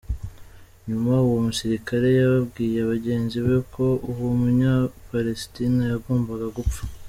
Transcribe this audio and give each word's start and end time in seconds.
Nyuma 0.87 1.11
uwo 1.25 1.37
musirikare 1.47 2.07
yabwiye 2.19 2.79
bagenzi 2.91 3.37
be 3.45 3.57
ko 3.73 3.85
uwo 4.11 4.27
munyapalesitina 4.39 5.81
yagombaga 5.91 6.47
gupfa. 6.57 6.81